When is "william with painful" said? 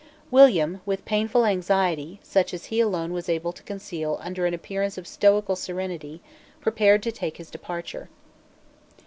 0.31-1.45